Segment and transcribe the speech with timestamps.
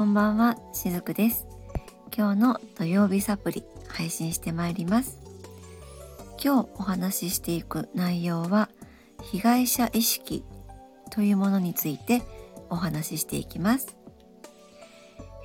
[0.00, 1.46] こんばんは、しずくです。
[2.16, 5.20] 今日の土曜日サプリ配信してまいります。
[6.42, 8.70] 今日お話ししていく内容は
[9.20, 10.42] 被害者意識
[11.10, 12.22] というものについて
[12.70, 13.94] お話ししていきます。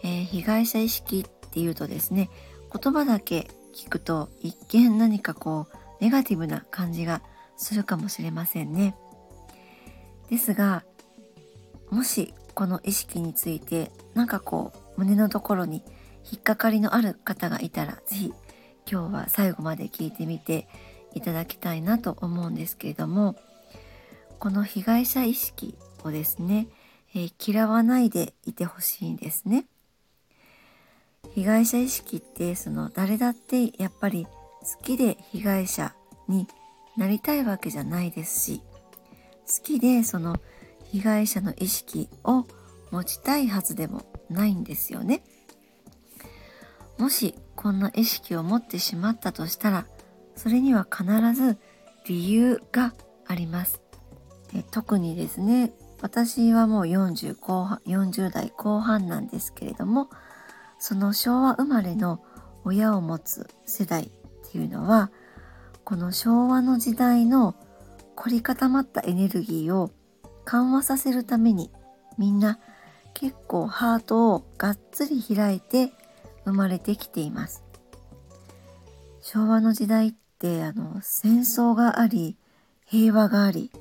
[0.05, 2.29] えー被害者意識っていうとですね、
[2.71, 7.21] 言葉だけ聞くと一見何かこうネガティブな感じが
[7.57, 8.95] するかもしれませんね。
[10.29, 10.85] ですが、
[11.91, 15.83] もしこの意識についてなんかこう胸のところに
[16.31, 18.33] 引っかかりのある方がいたらぜひ
[18.89, 20.67] 今日は最後まで聞いてみて
[21.13, 23.35] いただきたいなと思うんですけれども
[24.39, 26.67] この被害者意識をですね、
[27.13, 29.65] えー嫌わないでいてほしいんですね。
[31.33, 35.93] 被害者意識ってその誰だってやっぱり好きで被害者
[36.27, 36.47] に
[36.97, 38.61] なりたいわけじゃないですし
[39.47, 40.37] 好きでその
[40.91, 42.45] 被害者の意識を
[42.91, 45.23] 持ちたいはずでもないんですよね。
[46.97, 49.85] もしこんな意識を持ってしまったとしたら
[50.35, 51.57] それには必ず
[52.07, 52.93] 理由が
[53.27, 53.81] あります。
[54.53, 60.09] え特にですね私はもう40後半40代後半なんですけれども
[60.79, 62.23] その昭和生まれの
[62.63, 65.11] 親を持つ世代っていうのは
[65.83, 67.55] この昭和の時代の
[68.15, 69.91] 凝り固まったエネルギーを
[70.45, 71.71] 緩和させるために
[72.17, 72.59] みんな
[73.13, 75.91] 結構ハートをがっつり開いて
[76.45, 77.63] 生まれてきています。
[79.21, 82.37] 昭和の時代ってあの戦争があり
[82.85, 83.71] 平和があり。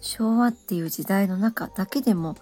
[0.00, 2.36] 昭和っていう時代の中だけでも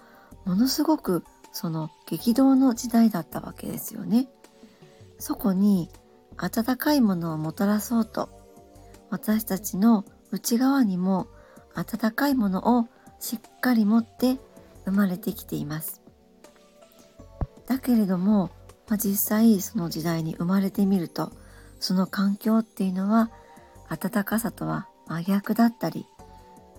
[0.46, 4.28] ものすごくその激動の時代だったわけですよね。
[5.18, 5.90] そこに
[6.38, 8.30] 温かいものをもたらそうと
[9.10, 11.28] 私たちの内側にも
[11.74, 14.38] 温かいものをしっかり持って
[14.84, 16.00] 生まれてきています。
[17.66, 18.50] だけれども、
[18.88, 21.30] まあ、実際その時代に生まれてみると
[21.78, 23.30] その環境っていうのは
[23.88, 26.06] 温かさとは真逆だったり、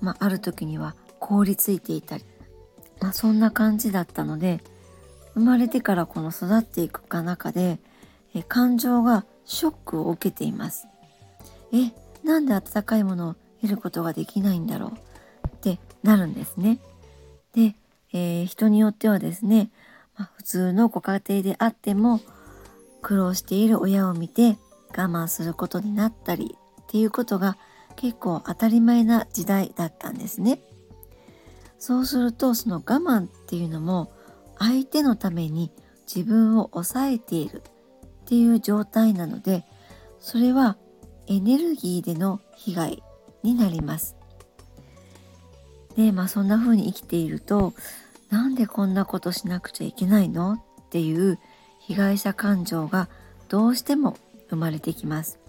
[0.02, 2.26] まあ、ある時には凍りついていたり、
[3.00, 4.60] まあ、そんな感じだったので
[5.34, 7.80] 生まれてからこの育っていくか中で
[8.34, 10.88] え感情がショックを受けています。
[11.74, 11.92] え
[12.26, 16.80] なんで温かいものを得ることができないんだろうってなるんですね
[17.54, 17.76] で、
[18.14, 19.72] えー人によってはですね、
[20.18, 22.22] まあ、普通のご家庭であっても
[23.02, 24.58] 苦労している親を見て
[24.96, 27.58] 我慢することになったりっていうことが
[27.96, 30.62] 結構当たり前な時代だったんですね。
[31.80, 34.12] そうするとその我慢っていうのも
[34.60, 35.72] 相手のために
[36.14, 37.64] 自分を抑えている
[38.22, 39.66] っていう状態なので
[40.20, 40.78] それは
[41.26, 43.04] エネルギーでの被害
[43.44, 44.16] になります。
[45.96, 47.74] でまあそんな風に生きていると
[48.30, 50.54] なんでこんなことしなくちゃいけないの？
[50.54, 50.60] っ
[50.90, 51.38] ていう
[51.80, 53.10] 被害者感情が
[53.50, 54.18] どうしても
[54.50, 55.40] 生まれてきます。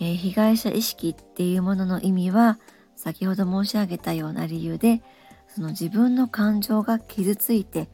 [0.00, 2.58] えー被害者意識っていうものの意味は
[2.96, 5.02] 先ほど申し上げたような理由で
[5.48, 7.88] その自分の感情が傷ついて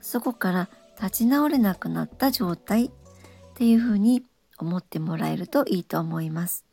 [0.00, 2.90] そこから立ち直れなくなった状態っ
[3.54, 4.22] ていうふうに
[4.58, 6.64] 思ってもらえるといいと思います。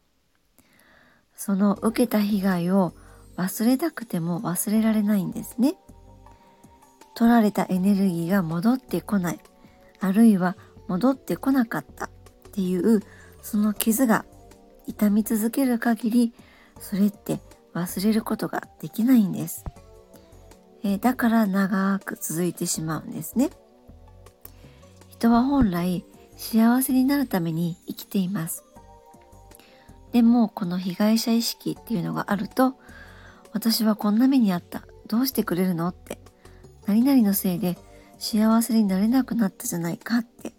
[1.37, 2.93] その受けた被害を
[3.37, 5.75] 忘れたくても忘れられないんですね。
[7.15, 9.39] 取られたエネルギーが戻ってこない。
[9.99, 12.05] あるいは戻ってこなかった。
[12.05, 12.09] っ
[12.51, 13.01] ていう
[13.43, 14.25] その傷が
[14.87, 16.33] 痛み続ける限り
[16.79, 17.39] それって
[17.75, 19.63] 忘れることができないんです、
[20.83, 23.51] えーだから長く続いてしまうんですね。
[25.09, 26.03] 人は本来
[26.35, 28.63] 幸せになるために生きています。
[30.11, 32.75] でもこの被害者意識っていうのがあると
[33.53, 36.19] 私はこんな目にあったどうしてくれるのって
[36.85, 37.77] 何々のせいで
[38.17, 40.53] 幸せになれなくなったじゃないかって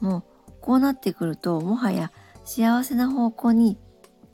[0.00, 2.12] もうこうなってくるともはや
[2.44, 3.78] 幸せな方向に、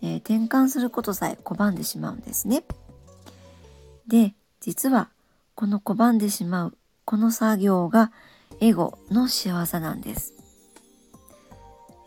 [0.02, 2.64] えー転換することさえ拒んでしまうんですね。
[4.06, 5.10] で実は
[5.54, 8.12] この拒んでしまうこの作業が
[8.60, 10.41] エゴの仕業なんです。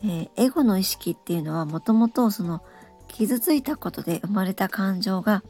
[0.05, 2.63] えーエゴの意識っていうのはもともとその
[3.07, 5.43] 傷ついたことで生まれた感情が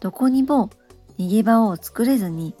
[0.00, 0.70] どこにも
[1.18, 2.54] 逃げ場を作れずに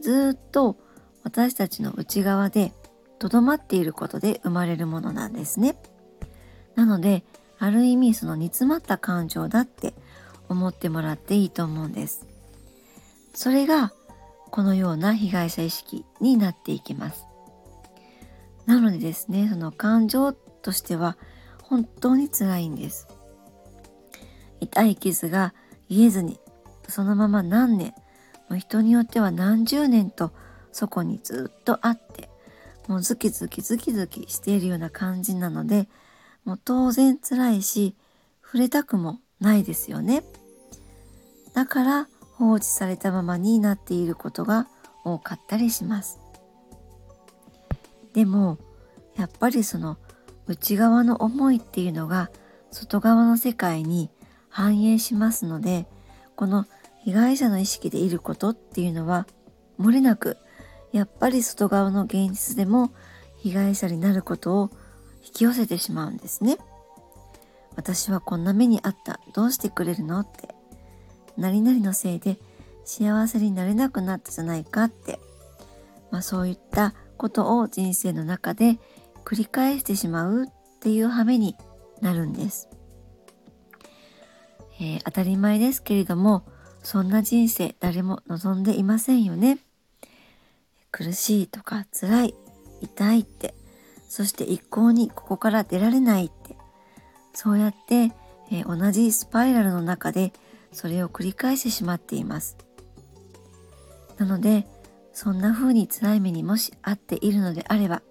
[0.00, 0.76] ずっと
[1.24, 2.72] 私たちの内側で
[3.18, 5.76] とどまっていることで生まれるものなんですね。
[6.74, 7.24] なので
[7.58, 9.94] ある意味その煮詰まった感情だって
[10.48, 12.26] 思ってもらっていいと思うんです。
[13.34, 13.92] それが
[14.50, 17.26] このような被害者意識になっていきます。
[18.66, 21.16] なのでですねその感情としては
[21.62, 23.08] 本当に辛いんです。
[24.60, 25.54] 痛い傷が
[25.88, 26.38] 癒えずに
[26.88, 27.94] そのまま何年
[28.48, 30.32] もう人によっては何十年と
[30.72, 32.28] そこにずっとあって
[32.88, 35.88] もうズキズキズキズキしているような感じなので
[36.44, 37.96] もう当然辛いし
[38.42, 40.24] 触れたくもないですよね
[41.54, 44.66] だから放置されたままになっていることが
[45.04, 46.20] 多かったりします
[48.12, 48.58] でも
[49.16, 49.96] やっぱりその
[50.50, 52.28] 内側の思いっていうのが
[52.72, 54.10] 外側の世界に
[54.48, 55.86] 反映しますので
[56.34, 56.66] この
[57.04, 59.28] 被害者の意識でいることっていうのは
[59.78, 60.36] 漏れなく
[60.92, 62.90] やっぱり外側の現実でも
[63.38, 64.70] 被害者になることを
[65.24, 66.58] 引き寄せてしまうんですね。
[67.76, 69.20] 私はこんな目にあった。
[69.32, 70.54] どうしてくれるのって。
[71.36, 72.38] 何々のせいで
[72.84, 75.20] 幸せになれなくなったじゃないかって。
[76.10, 78.78] まあそういったことを人生の中で
[79.30, 80.48] 繰り返してしまうっ
[80.80, 81.54] ていう羽目に
[82.00, 82.68] なるんです。
[84.80, 86.42] えー、当たり前ですけれども、
[86.82, 89.58] そんな人生誰も望んでいませんよね。
[90.90, 92.34] 苦しいとか辛い、
[92.80, 93.54] 痛いって、
[94.08, 96.56] そして一向にここから出られないって、
[97.32, 98.12] そうやって、
[98.50, 100.32] えー、同じスパイラルの中で
[100.72, 102.56] それを繰り返してしまっています。
[104.18, 104.66] なので、
[105.12, 108.02] そんな風に辛い目にもし遭っているのであれば、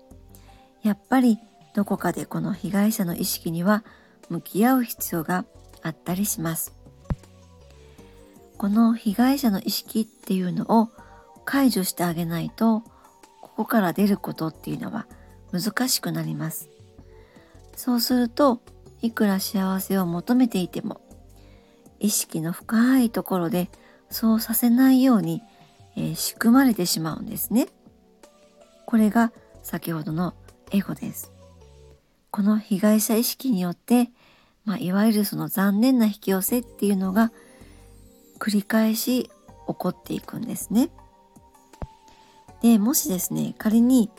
[0.83, 1.39] やっぱり
[1.73, 3.83] どこかでこの被害者の意識には
[4.29, 5.45] 向き合う必要が
[5.81, 6.79] あったりします。
[8.59, 10.89] この被害者の意識っていうのを
[11.45, 12.81] 解除してあげないと
[13.41, 15.07] ここから出ることっていうのは
[15.53, 16.69] 難しくなります
[17.77, 18.61] そうすると
[19.01, 20.99] いくら幸せを求めていても
[21.99, 23.69] 意識の深いところで
[24.09, 25.41] そうさせないように、
[25.95, 27.69] えー、仕組まれてしまうんですね
[28.85, 29.31] これが
[29.63, 30.33] 先ほどの
[30.71, 31.31] エゴです
[32.31, 34.09] この被害者意識によって、
[34.65, 37.31] まあ、いわゆるその残念な引き寄せっていうのが
[38.39, 39.29] 繰り返し起
[39.65, 40.89] こっていくんですね。
[42.61, 44.09] でもしですね仮に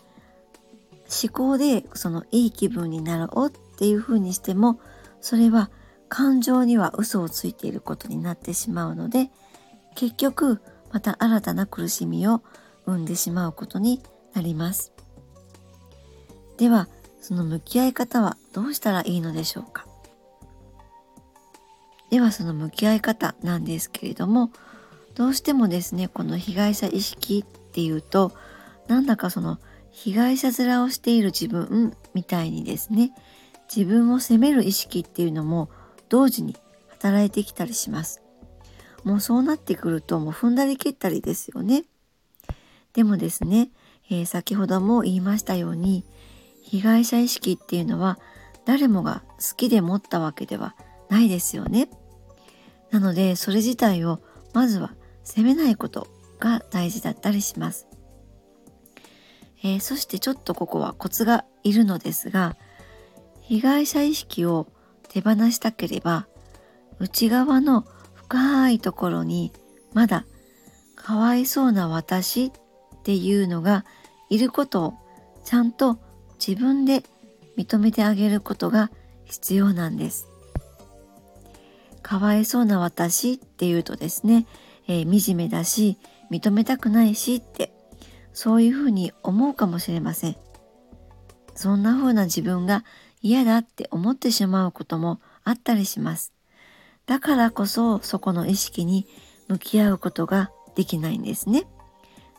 [1.22, 4.80] 思考でそのいい気分になろうっていうふうにしても
[5.20, 5.70] それは
[6.08, 9.30] 感情には嘘をついていることになってしまうので
[9.94, 10.60] 結局
[10.92, 12.42] また新たな苦しみを
[12.86, 14.02] 生んでしまうことに
[14.34, 14.92] なります
[16.60, 16.88] では
[17.22, 19.86] その向き合い方はどうしたらいいのでしょうか？
[22.10, 24.50] ではその向き合い方なんですけれども
[25.14, 28.32] どうしてもですねこの被害者意識っていうと
[28.88, 29.58] なんだかその
[29.90, 33.12] 被害者面をしている自分みたいにですね
[33.74, 35.70] 自分を責める意識っていうのも
[36.10, 36.56] 同時に
[36.88, 38.20] 働いてきたりします。
[39.02, 41.84] もうそうなってくるともう踏んだり蹴ったりですよね。
[42.92, 43.70] でもですね、
[44.10, 46.04] えー、先ほども言いましたように
[46.70, 48.18] 被害者意識っていうのは
[48.64, 50.76] 誰もが好きで持ったわけでは
[51.08, 51.90] ないですよね
[52.92, 54.20] なのでそれ自体を
[54.54, 54.92] まずは
[55.24, 56.06] 責めないこと
[56.38, 57.86] が大事だったりします。
[59.62, 62.56] えー、そしてちょっとここはコツがいるのですが
[63.42, 64.66] 被害者意識を
[65.08, 66.26] 手放したければ
[66.98, 67.84] 内側の
[68.14, 69.52] 深いところに
[69.92, 70.24] まだ
[70.96, 72.52] かわいそうな私っ
[73.02, 73.84] ていうのが
[74.30, 74.94] いることを
[75.44, 75.98] ちゃんと
[76.44, 77.02] 自分で
[77.56, 78.90] 認めてあげることが
[79.24, 80.26] 必要なんです。
[82.02, 84.46] かわいそうな私っていうとですね、
[84.88, 85.98] えー、惨めだし
[86.30, 87.72] 認めたくないしって
[88.32, 90.36] そういうふうに思うかもしれません。
[91.54, 92.84] そんな風な自分が
[93.20, 96.32] 嫌だって思ってしまうこともあったりします。
[97.06, 99.06] だからこそそこの意識に
[99.48, 101.66] 向き合うことができないんですね。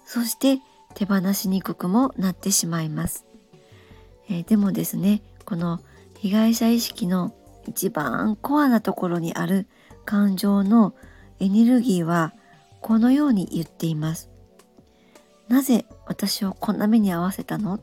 [0.05, 0.59] そして
[0.95, 3.25] 手放しにくくもなってしまいます、
[4.31, 5.81] えー、でもですねこの
[6.19, 7.35] 被害者意識の
[7.67, 9.67] 一番コアなところにある
[10.05, 10.95] 感情の
[11.39, 12.33] エネルギーは
[12.79, 14.29] このように言っています。
[15.47, 17.79] なぜ私をこんな目に遭わせたの？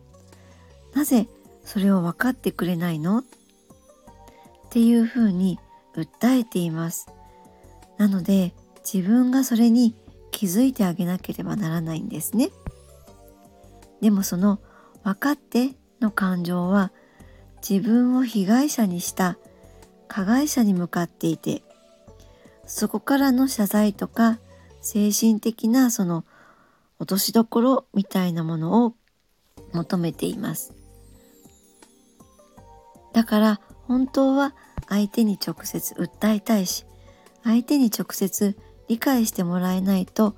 [0.95, 1.29] なぜ
[1.65, 3.19] それを分かってくれないの？
[3.19, 3.25] っ
[4.71, 5.59] ていうふうに
[5.95, 7.09] 訴えています。
[7.99, 8.55] なので
[8.91, 9.95] 自分がそれに
[10.31, 12.51] 気づいてあげなければならないんですね。
[14.01, 14.61] でもその
[15.05, 16.93] 分かっての感情は
[17.67, 19.39] 自分を被害者にした
[20.07, 21.63] 加害者に向かっていて
[22.67, 24.39] そこからの謝罪とか
[24.81, 26.25] 精神的なその
[26.99, 28.95] 落としどころみたいなものを
[29.73, 30.73] 求めています。
[33.13, 34.55] だから本当は
[34.89, 36.85] 相手に直接訴えたいし
[37.43, 38.57] 相手に直接
[38.89, 40.37] 理解してもらえないと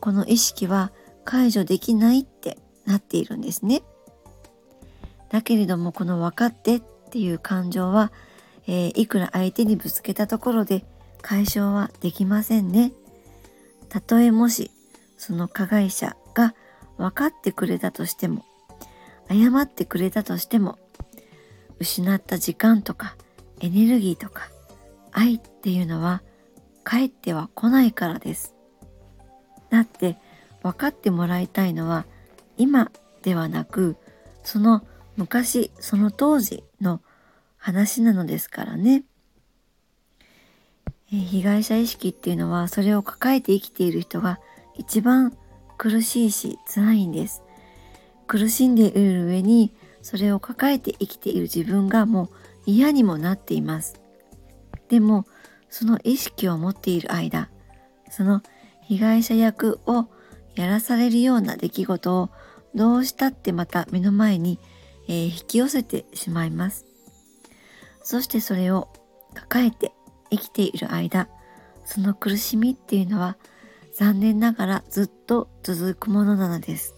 [0.00, 0.92] この意識は
[1.24, 3.82] 解除できないってなっているんですね。
[5.30, 8.12] だけれどもこの分かってっていう感情は、
[8.66, 10.84] えー、いくら相手にぶつけたところで
[11.22, 12.92] 解消はできませんね
[13.88, 14.70] たとえもし
[15.16, 16.54] その加害者が
[16.96, 18.44] 分かってくれたとしても
[19.28, 20.78] 謝ってくれたとしても
[21.78, 23.16] 失った時間とか
[23.60, 24.48] エネルギーとか
[25.12, 26.22] 愛っていうのは
[26.84, 28.54] 帰っては来ないからです。
[29.70, 30.16] だって
[30.62, 32.06] 分かってもらいたいのは
[32.56, 32.90] 今
[33.22, 33.96] ではなく
[34.42, 34.84] その
[35.16, 37.00] 昔その当時の
[37.58, 39.04] 話なのですからね。
[41.06, 44.38] 被害者意識っていうのはそれを抱えて生きている人が
[44.76, 45.36] 一番
[45.76, 47.42] 苦しいし辛いんです。
[48.26, 52.30] 苦しんでいる上にそれを抱えて生きている自分がもう
[52.66, 54.00] 嫌にもなっています。
[54.88, 55.26] でも
[55.68, 57.48] その意識を持っている間
[58.10, 58.42] その
[58.82, 60.06] 被害者役を
[60.56, 62.30] やらされるような出来事を
[62.74, 64.58] どうしたってまた目の前に、
[65.10, 66.86] えー、引き寄せてしまいます。
[68.04, 68.88] そしてそれを
[69.34, 69.92] 抱えて
[70.30, 71.28] 生きている間
[71.84, 73.36] その苦しみっていうのは
[73.92, 76.94] 残念ながらずっと続くものなのです。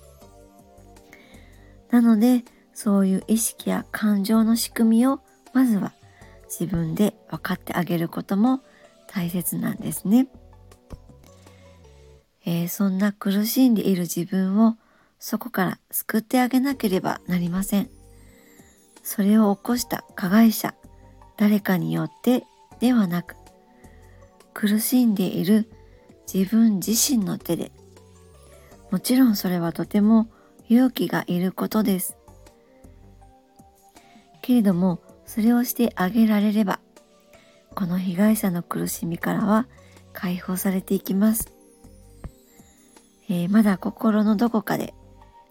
[1.90, 5.20] なのでそういう意識や感情の仕組みを
[5.54, 5.94] まずは
[6.44, 8.60] 自分で分かってあげることも
[9.06, 10.28] 大切なんですね。
[12.44, 14.76] えー、そんな苦しんでいる自分を
[15.18, 18.01] そこから救ってあげなければなりません。
[19.02, 20.74] それを起こした加害者、
[21.36, 22.44] 誰かによって
[22.80, 23.36] ではなく、
[24.54, 25.70] 苦しんでいる
[26.32, 27.72] 自分自身の手で、
[28.90, 30.28] もちろんそれはとても
[30.68, 32.16] 勇気がいることです。
[34.40, 36.80] けれども、それをしてあげられれば、
[37.74, 39.66] この被害者の苦しみからは
[40.12, 41.52] 解放されていきます。
[43.28, 44.94] えー、まだ心のどこかで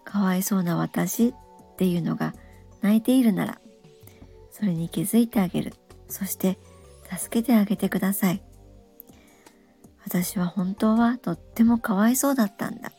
[0.04, 1.34] かわいそうな私っ
[1.76, 2.34] ていうのが
[2.82, 3.60] 泣いているなら、
[4.50, 5.74] それに気づいてあげる。
[6.08, 6.58] そして
[7.10, 8.42] 助けてあげてください。
[10.04, 12.92] 私は本当はとってもかわいそうだったんだ。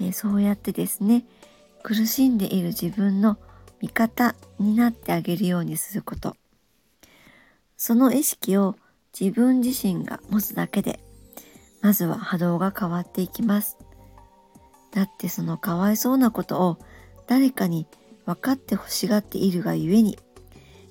[0.00, 1.24] えー、そうやってですね、
[1.82, 3.36] 苦しんでいる自分の
[3.80, 6.36] 味方になってあげるようにすること。
[7.76, 8.76] その意識を
[9.18, 11.00] 自分自身が持つだけで、
[11.82, 13.76] まずは波動が変わっていきます。
[14.92, 16.78] だってそのかわいそうなことを
[17.26, 17.86] 誰かに
[18.28, 20.18] 分かって欲しがっているがゆえに、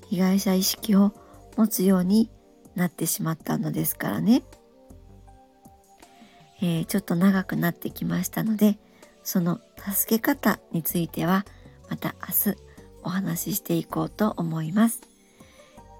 [0.08, 1.12] 被害者意識を
[1.56, 2.32] 持つように
[2.74, 4.42] なってしまったのですからね。
[6.60, 8.76] えー、ちょっと長くなってきましたので、
[9.22, 11.46] その助け方については
[11.88, 12.58] また明日
[13.04, 15.02] お話ししていこうと思います。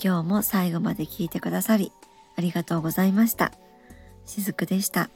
[0.03, 1.93] 今日も最後まで聞いてくださり
[2.37, 3.53] ありがとうございました。
[4.27, 5.09] しずくでした。